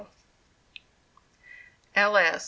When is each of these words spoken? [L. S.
[L. 1.95 2.17
S. 2.17 2.39